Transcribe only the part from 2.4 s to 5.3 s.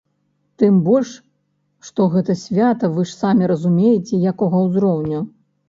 свята вы ж самі разумееце, якога ўзроўню!